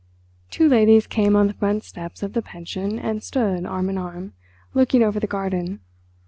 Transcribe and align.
Two 0.49 0.67
ladies 0.67 1.05
came 1.05 1.35
on 1.35 1.45
the 1.45 1.53
front 1.53 1.83
steps 1.83 2.23
of 2.23 2.33
the 2.33 2.41
pension 2.41 2.97
and 2.97 3.21
stood, 3.21 3.67
arm 3.67 3.87
in 3.87 3.99
arm, 3.99 4.33
looking 4.73 5.03
over 5.03 5.19
the 5.19 5.27
garden. 5.27 5.79